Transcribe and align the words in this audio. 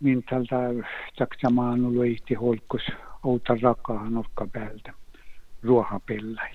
min 0.00 0.22
tältä 0.30 0.56
taksamaan 1.18 1.94
luihti 1.94 2.34
holkus 2.34 2.82
outa 3.22 3.56
rakaa 3.62 4.10
nurkka 4.10 4.46
päältä 4.52 4.92
ruohapellai. 5.62 6.50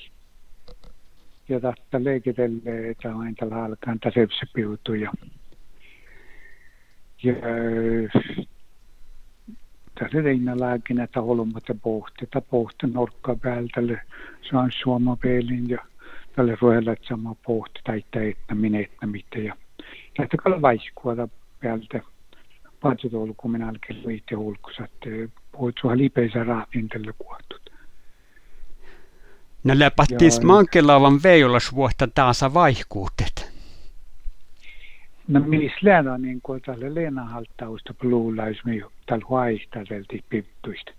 Ja 1.50 1.60
tästä 1.60 2.04
leikitelle, 2.04 2.90
että 2.90 3.18
aina 3.18 3.36
tällä 3.40 3.64
alkaan 3.64 4.00
tässä 4.00 4.46
piutu 4.54 4.94
ja, 4.94 5.12
tässä 10.00 10.22
reina 10.22 10.60
lääkin, 10.60 11.00
että 11.00 11.22
holmata 11.22 11.76
pohti, 11.84 12.24
että 12.24 12.42
pohti 12.42 12.88
nurkka 12.88 13.36
päältä, 13.36 13.82
se 14.50 14.58
on 14.58 14.72
suomapelin 14.72 15.70
ja 15.70 15.86
tälle 16.36 16.58
ruohella 16.62 16.96
sama 17.08 17.36
pohti, 17.46 17.80
tai 17.84 18.04
että 18.30 18.56
minä 18.56 18.80
että 18.80 19.08
mitä 19.08 19.40
ja 19.40 19.56
tästä 20.18 20.38
kalla 20.38 20.62
vaihkuota 20.62 21.28
päältä 21.62 22.02
minä 23.48 23.70
alkein 23.70 24.04
luitte 24.04 24.36
hulkus, 24.36 24.80
että 24.80 25.10
puhut 25.52 25.76
sua 25.82 25.98
lipeisä 25.98 26.44
raapin 26.44 26.90
tälle 26.90 27.14
kuottut. 27.18 27.70
Näillä 29.64 29.92
pattis 29.92 30.42
mankelaavan 30.42 31.24
veijolas 31.24 31.76
vuotta 31.76 32.08
taas 32.16 32.42
vaihkuutet. 32.54 33.56
No 35.28 35.40
missä 35.40 35.78
läädä 35.82 36.18
niin 36.18 36.42
kuin 36.42 36.62
tälle 36.62 36.96
Leena 36.96 37.26
halttausta 37.26 37.94
pluulaisi 37.94 38.62
me 38.66 38.82
tällä 39.06 39.26
vaihtaselti 39.30 40.24
piptuista. 40.30 40.92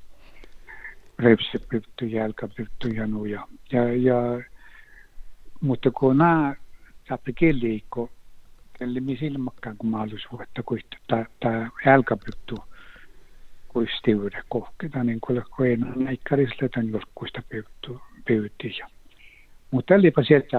Repsi 1.18 1.58
piptu, 1.68 2.04
jälkä 2.04 2.48
piptu 2.56 2.88
ja 2.88 3.06
nuja. 3.06 3.48
Ja, 3.72 3.94
ja, 3.94 4.14
mutta 5.60 5.90
kun 5.90 6.18
nämä 6.18 6.54
saatte 7.08 7.32
liikkua, 7.52 8.08
mis 9.00 9.22
ilmakkaan, 9.22 9.76
kun 9.76 9.90
mahdollisuutta 9.90 10.62
kuittu 10.62 10.96
tai 11.08 11.24
älkäpyttu 11.86 12.64
kuistiude 13.68 14.42
kohkita, 14.48 15.04
niin 15.04 15.20
kuin 15.20 15.42
koen 15.50 15.92
näikkärisle 15.96 16.68
tämän 16.68 16.90
julkkuista 16.90 17.42
pyytti. 18.26 18.78
Mutta 19.70 19.94
olipa 19.94 20.22
sieltä 20.22 20.58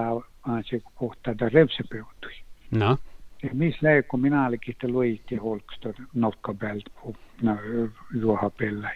se 0.70 0.82
kohtaa, 0.94 1.32
että 1.32 1.48
revse 1.48 1.82
pyytui. 1.90 2.32
No. 2.70 2.98
Ja 3.42 3.48
missä 3.52 3.78
lähe, 3.82 4.02
kun 4.02 4.20
minä 4.20 4.46
olikin, 4.46 4.72
että 4.72 4.88
luitti 4.88 5.36
holksta 5.36 5.88
nokkapäältä 6.14 6.90
juohapellä. 8.20 8.90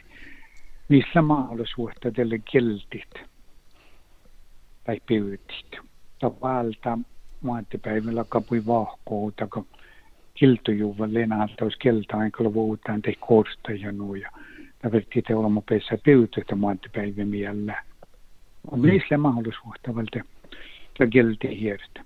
Missä 0.88 1.22
mahdollisuutta 1.22 2.10
teille 2.10 2.38
kiltit 2.38 3.14
tai 4.84 5.00
pyytit? 5.06 5.78
Tavaltaan 6.18 7.06
maantipäivällä 7.42 8.24
kapui 8.28 8.66
vahkoota, 8.66 9.46
kun 9.46 9.66
kiltujuvan 10.34 11.14
lenalta 11.14 11.64
olisi 11.64 11.78
keltaan, 11.78 12.32
kun 12.36 12.54
vuotaan 12.54 13.02
tei 13.02 13.16
korsta 13.20 13.72
ja. 13.72 14.30
Ja 14.82 14.92
verkki 14.92 15.22
te 15.22 15.34
olemme 15.34 15.62
peissä 15.68 15.98
pyytötä 16.04 16.54
maantipäivä 16.54 17.24
miellä. 17.24 17.84
On 18.70 18.80
missä 18.80 19.18
mahdollisuutta 19.18 19.94
valta 19.94 20.20
ja 20.98 21.06
kelti 21.06 21.60
hiertä. 21.60 22.04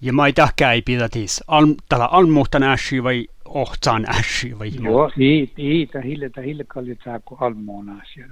Ja 0.00 0.12
mä 0.12 0.26
ei 0.26 0.32
tähkä 0.32 0.72
ei 0.72 0.82
pidä 0.82 1.08
tis. 1.08 1.44
Al, 1.46 1.66
tällä 1.88 2.06
almuhtan 2.06 2.62
ässi 2.62 3.02
vai 3.02 3.26
ohtsaan 3.44 4.06
ässi 4.08 4.58
vai? 4.58 4.70
Joo, 4.80 5.10
ei, 5.18 5.52
ei, 5.58 5.88
tähille, 5.92 6.30
tähille 6.30 6.64
kallit 6.68 6.98
saa 7.04 7.20
kuin 7.24 7.42
almuun 7.42 7.90
asia. 7.90 8.26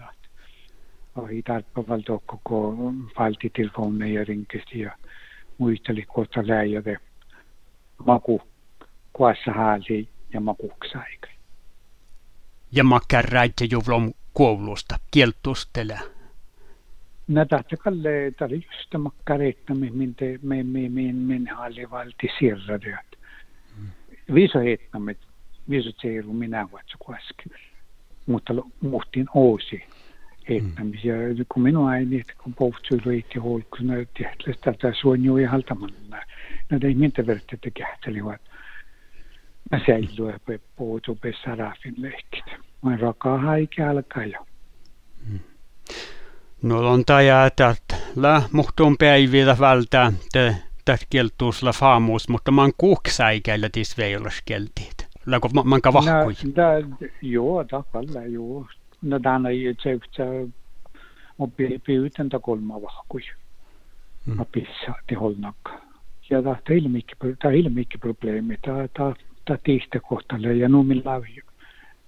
Ei 1.31 1.43
tarvitse 1.43 1.89
valta 1.89 2.19
koko 2.27 2.77
valtitelefoneja 3.19 4.25
rinkesti 4.25 4.81
ja 4.81 4.93
muisteli 5.61 6.03
kohta 6.03 6.41
läijäde 6.47 6.97
maku 8.07 8.43
kuassa 9.13 9.53
haali 9.53 10.09
ja 10.33 10.41
makuksaika. 10.41 11.29
Ja 12.73 12.85
makkarraitse 12.85 13.65
juhlom 13.71 14.13
koulusta, 14.33 14.97
kieltustele. 15.11 15.99
No 17.29 17.45
tahti 17.45 17.77
kalle, 17.77 18.33
tali 18.39 18.55
just 18.55 18.95
makkareitna, 18.99 19.75
min 19.75 20.15
te, 20.15 20.39
min, 20.43 20.67
min, 20.67 20.93
min, 20.93 21.17
min 21.17 21.49
haali 21.49 21.91
valti 21.91 22.29
sirrade. 22.39 22.99
Viso 24.35 24.59
heitnamet, 24.59 25.19
viso 25.71 25.91
seiru 26.03 26.33
minä 26.33 26.69
vatsa 26.73 26.97
kuaski. 26.99 27.51
Mutta 28.27 28.53
muhtin 28.81 29.27
oosi 29.35 29.83
heittämisiä. 30.51 31.15
Mm. 31.15 31.47
Kun 31.49 31.63
minua 31.63 31.97
ei 31.97 32.05
niitä, 32.05 32.33
kun 32.43 32.55
pohtui 32.55 32.99
riitti 33.07 33.39
holkus, 33.39 33.81
ne 33.81 34.07
tehtäisi 34.19 34.61
tätä 34.61 34.93
suonjuu 35.01 35.37
ja 35.37 35.51
ei 36.85 36.95
mintä 36.95 37.27
verta 37.27 37.57
te 37.61 37.71
kähtelivat. 37.71 38.41
Mä 39.71 39.81
säilyä 39.87 40.41
puhutu 40.77 41.15
pe 41.15 41.33
sarafin 41.45 41.95
leikit. 41.97 42.45
Mä 42.83 42.97
rakaa 42.97 43.39
haike 43.39 43.83
alkaa 43.85 44.25
jo. 44.25 44.47
Mm. 45.29 45.39
No 46.63 46.79
on 46.91 47.05
että 47.71 47.97
lä 48.17 48.43
muhtuun 48.53 48.97
päiviä 48.99 49.57
välttää 49.61 50.13
te 50.33 50.57
tästä 50.85 51.07
kieltuusla 51.11 51.73
faamuus, 51.73 52.29
mutta 52.29 52.51
man 52.51 52.73
kuuksäikäillä 52.79 53.69
tis 53.73 53.99
veilas 53.99 54.43
keltiit. 54.45 55.07
Läkö 55.27 55.49
vahkui? 55.93 56.33
No, 56.57 56.99
joo, 57.23 57.65
takalla, 57.65 58.23
joo 58.23 58.67
danej 59.03 59.75
tšehtša 59.75 60.25
oppiütenda 61.39 62.39
kolmavahkuj 62.39 63.23
oppisaatiholnak. 64.39 65.71
Ja 66.31 66.43
ta 66.43 66.57
ei 66.69 66.81
ole 66.81 66.89
mikki, 66.89 67.15
ta 67.43 67.51
ei 67.51 67.61
ole 67.61 67.69
mikki 67.69 67.99
probleemi, 67.99 68.57
ta, 68.63 68.89
ta, 68.97 69.15
ta 69.45 69.59
teiste 69.65 70.01
kohtalle 70.01 70.55
ja 70.55 70.69
nuumilla 70.69 71.23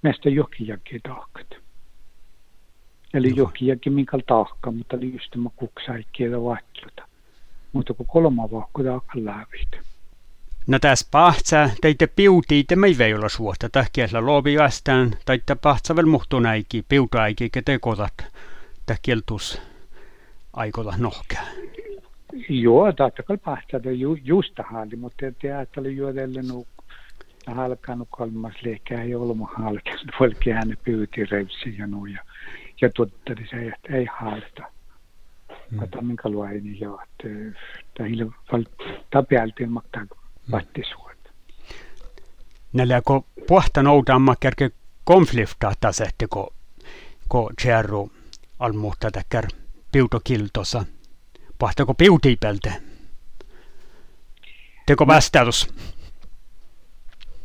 meistä 0.03 0.31
jokiakin 0.31 1.01
tahkat. 1.03 1.47
Eli 3.15 3.33
jokiakin 3.37 3.93
minkä 3.93 4.19
tahka, 4.27 4.71
mutta 4.71 4.97
oli 4.97 5.13
just 5.13 5.31
tämä 5.31 5.51
kuksaikkiä 5.57 6.43
vaihtelta. 6.43 7.03
Mutta 7.73 7.95
kun 7.95 8.07
kolmavahku 8.07 8.85
tahkan 8.85 9.25
lävitä. 9.25 9.92
No 10.67 10.79
tässä 10.79 11.09
pahtsa, 11.11 11.71
teitä 11.81 12.09
piutii, 12.17 12.65
te 12.65 12.77
ei 12.87 12.99
vei 12.99 13.15
olla 13.15 13.29
suosta, 13.29 13.69
tähkiällä 13.69 14.27
loobi 14.27 14.59
vastaan, 14.59 15.11
teitä 15.25 15.57
pahtsa 15.57 15.97
vielä 15.97 16.09
muhtun 16.09 16.47
äiki, 16.47 16.85
piuta 16.89 17.23
äiki, 17.23 17.51
te 17.65 17.79
kotat, 17.79 18.15
tähkieltus 18.87 19.63
aikolla 20.53 20.95
nohkää. 20.99 21.47
Joo, 22.49 22.93
tahtakal 22.93 23.37
pahtsa, 23.37 23.77
ju, 23.91 24.15
just 24.25 24.53
haali, 24.65 24.97
mutta 24.97 25.27
te 25.43 25.53
ajatteli 25.53 25.97
juodelle 25.97 26.43
nu 26.43 26.67
halkanut 27.47 28.09
kolmas 28.11 28.55
leikää 28.65 29.03
ei 29.03 29.15
ollut 29.15 29.37
halkanut, 29.57 30.07
vaikka 30.21 30.51
hän 30.53 30.77
pyyti 30.85 31.25
revsi 31.25 31.75
ja 31.79 31.87
nuja. 31.87 32.25
Ja 32.81 32.91
tuttari 32.91 33.47
se, 33.51 33.57
että 33.57 33.97
ei 33.97 34.07
haalta. 34.19 34.63
Mm. 35.71 35.79
Kata 35.79 36.03
minkä 36.03 36.29
luaini 36.29 36.81
jo, 36.81 37.01
että 37.03 37.29
tämä 39.11 39.23
peältiin 39.23 39.73
maktaa 39.73 40.07
vattisuot. 40.51 41.33
Näillä 42.73 43.03
kun 43.05 43.25
puhta 43.47 43.83
noudamma 43.83 44.37
kerke 44.37 44.71
konflikta 45.05 45.73
tasehti, 45.81 46.27
kun 46.27 46.53
ko 47.29 47.51
tjärru 47.63 48.13
almuutta 48.59 49.11
täkkär 49.11 49.47
piutokiltossa. 49.93 50.85
Pahtako 51.59 51.95
piutiipelte? 51.95 52.73
Teko 54.87 55.07
vastaus? 55.07 55.75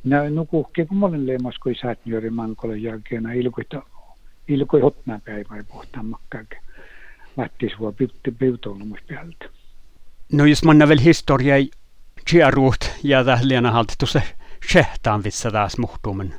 No, 0.03 0.29
no 0.29 0.46
kuhki, 0.46 0.85
kun 0.85 0.97
mä 0.97 1.06
olen 1.06 1.28
leimas, 1.28 1.56
kun 1.64 1.72
isät 1.72 2.06
nyöri 2.06 2.29
mankolle 2.29 2.78
jälkeen, 2.78 3.25
ilkoita, 3.35 3.84
ilkoi 4.47 4.81
hotna 4.81 5.19
päivä 5.25 5.58
ja 5.58 5.64
puhtaan 5.64 6.06
makkaakin. 6.06 6.59
Vattisua 7.38 7.94
piutoulumus 8.40 9.00
päältä. 9.08 9.46
No 10.31 10.46
jos 10.46 10.64
manna 10.64 10.88
vielä 10.88 11.02
historiaa 11.02 11.58
tjäruut 12.32 12.92
ja 13.04 13.24
liena 13.42 13.72
haltittu 13.72 14.06
se 14.06 14.22
shehtaan 14.72 15.24
vitsa 15.24 15.52
taas 15.52 15.78
muhtuumen. 15.78 16.34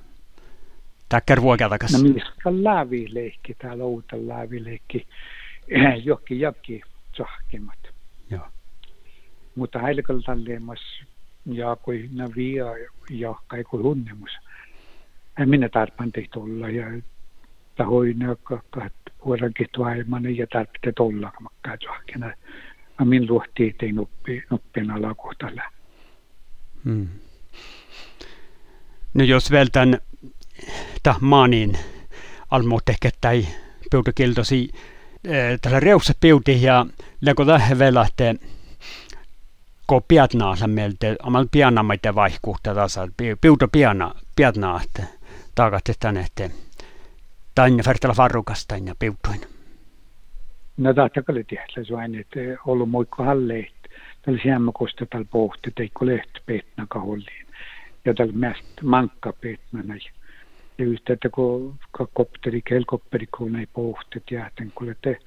Täkkär 1.09 1.43
vuokatakas. 1.43 1.93
No 1.93 1.99
missä 2.09 2.33
lävileikki, 2.45 3.55
täällä 3.55 3.85
uutta 3.85 4.17
lävileikki. 4.17 5.07
Jokki 6.05 6.41
jokki 6.41 6.81
tsahkemat. 7.13 7.79
Joo. 8.31 8.47
Mutta 9.55 9.79
heilläkään 9.79 10.23
talleemas 10.23 10.81
ja 11.47 11.77
kui 11.77 12.09
na 12.13 12.29
via 12.37 12.67
ja 13.11 13.35
kai 13.47 13.65
kui 13.65 13.83
hunnemus. 13.83 14.31
En 15.39 15.49
minä 15.49 15.69
tarpan 15.69 16.13
tehty 16.13 16.39
olla 16.39 16.69
ja 16.69 16.87
tahoin 17.77 18.17
vuodenkin 19.25 19.67
tuaimanen 19.73 20.37
ja 20.37 20.47
tarvitse 20.47 20.93
olla 20.99 21.33
tsahkena. 21.79 22.27
Mä 22.99 23.05
min 23.05 23.27
luohti 23.29 23.75
tein 23.79 23.95
nuppi, 23.95 24.43
nuppien 24.51 24.91
alakohtalla. 24.91 25.63
Mm. 26.85 27.09
No 29.15 29.25
jos 29.25 29.51
vältän 29.51 29.99
tahmaanin 31.03 31.79
almuutekettai 32.51 33.47
peutukiltosi 33.91 34.71
eh, 35.25 35.61
tällä 35.63 35.81
reussa 35.81 36.13
peuti 36.21 36.63
ja 36.63 36.87
läkö 37.21 37.47
lähe 37.47 37.79
velahte 37.79 38.35
ko 39.87 40.01
piatnaansa 40.01 40.67
meiltä, 40.67 41.17
omal 41.23 41.47
pianamaita 41.51 42.15
vaihkuutta 42.15 42.75
tasa, 42.75 43.09
piuto 43.41 43.69
piana, 43.69 44.15
piatnaa, 44.37 44.81
että 44.85 45.03
taakatte 45.55 45.93
tänne, 46.01 46.21
että 46.21 46.51
tänne 47.55 47.83
vertalla 47.87 48.17
varrukasta 48.17 48.77
ja 48.77 48.95
piutuin. 48.99 49.41
No 50.77 50.95
tahtakali 50.95 51.45
tiedä, 51.45 51.67
se 51.87 51.95
on 51.95 52.15
että 52.15 52.41
ollut 52.67 52.91
muikko 52.91 53.25
halleet, 53.25 53.73
kosta 54.75 55.07
tällä 55.07 55.27
pohti, 55.31 55.71
teikko 55.71 56.07
lehti 56.07 56.41
petna 56.47 56.87
kaholliin, 56.89 57.47
ja 58.05 58.15
tällä 58.15 58.33
mästä 58.33 58.83
mankka 58.83 59.33
petna 59.33 59.83
näin. 59.83 60.01
Ja 60.79 60.85
yhtä, 60.85 61.13
että 61.13 61.29
kun 61.29 61.79
kopteri, 62.13 62.63
helikopteri, 62.71 63.27
kun 63.39 63.57
ei 63.57 63.67
pohti, 63.67 64.23
jäätän, 64.31 64.73
kun 64.75 64.95
te 65.03 65.19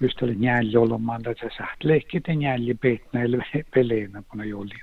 just 0.00 0.22
oli 0.22 0.34
njälli 0.34 0.76
olemaan, 0.76 1.22
että 1.30 1.48
sä 1.48 1.56
saat 1.56 1.84
lehkitä 1.84 2.34
njälli 2.34 2.74
petna, 2.74 3.22
eli 3.22 3.38
peleenä, 3.74 4.22
kun 4.28 4.40
ei 4.40 4.52
oli. 4.52 4.74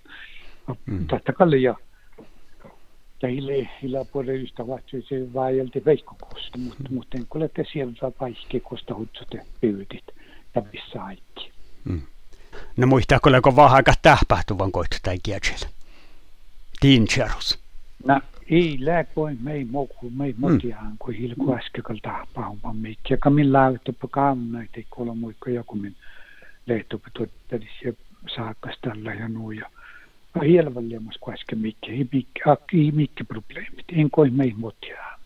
Mm. 0.85 1.07
Tahtakali 1.07 1.63
ja 1.63 1.75
teille 3.19 3.69
yläpuolelle 3.83 4.41
ystävät 4.41 4.83
se 5.09 5.33
vaajalti 5.33 5.85
veikkokosta, 5.85 6.57
mutta 6.57 6.89
mm. 6.89 6.95
mutta 6.95 7.17
en 7.17 7.25
kuule 7.29 7.49
sieltä 7.73 8.11
kaikki 8.17 8.59
kosta 8.59 8.95
hutsutte 8.95 9.45
pyydit 9.61 10.05
ja 10.55 10.63
missä 10.73 11.03
aikki. 11.03 11.51
Mm. 11.85 12.01
No 12.77 12.87
muistaako 12.87 13.29
kun 13.43 13.55
vaan 13.55 13.71
aika 13.71 13.93
tähpähtuvan 14.01 14.71
koittu 14.71 14.97
tai 15.03 15.17
kielellä? 15.23 15.67
Tincherus. 16.79 17.59
No 18.05 18.21
ei 18.49 18.77
lääkoin 18.79 19.37
mei 19.41 19.65
moku 19.65 20.09
mei 20.09 20.35
motiaan 20.37 20.91
mm. 20.91 20.97
kuin 20.99 21.17
hilku 21.17 21.55
äskekal 21.55 21.97
tahpaamaan 22.01 22.77
meikki. 22.77 23.13
Ja 23.13 23.17
kamin 23.17 23.53
laavittupa 23.53 24.07
kaamuna, 24.11 24.63
ettei 24.63 24.85
kuule 24.89 25.15
muikko 25.15 25.49
joku 25.49 25.75
min 25.75 25.95
lehtupa 26.65 27.07
tuottelisi 27.13 27.97
saakastalla 28.35 29.13
ja 29.13 29.27
nuja. 29.27 29.69
Hielvallemas 30.45 31.17
kuitenkin 31.19 31.57
mikä, 31.57 31.91
ei 31.91 32.07
mikä, 32.11 32.57
ei 32.73 32.91
mikä 32.91 33.23
probleemit, 33.23 33.85
en 33.91 34.11
koi 34.11 34.29
mei 34.29 34.53
motiaan. 34.57 35.20